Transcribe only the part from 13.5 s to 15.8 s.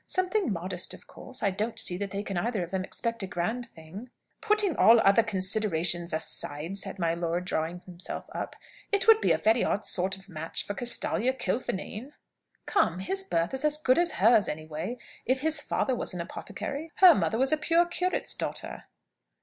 is as good as hers, any way. If his